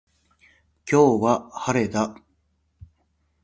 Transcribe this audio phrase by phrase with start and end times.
[0.91, 2.15] 今日は晴れだ。